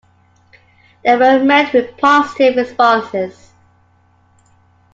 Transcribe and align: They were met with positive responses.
They 1.05 1.15
were 1.15 1.43
met 1.43 1.73
with 1.75 1.95
positive 1.99 2.55
responses. 2.55 3.51